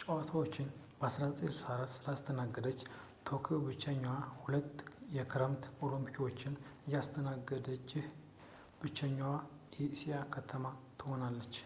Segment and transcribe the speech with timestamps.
[0.00, 0.66] ጨዋታዎቹን
[0.98, 2.80] በ1964 ስላስተናገደች
[3.30, 4.68] ቶክዮ ብቸኛዋ ሁለት
[5.16, 6.60] የክረምት ኦሎምፒኮችን
[6.96, 8.08] ያስተናገደችህ
[8.84, 9.34] ብችሀኛዋ
[9.80, 11.56] የኤስያ ከተማ ትሆናለች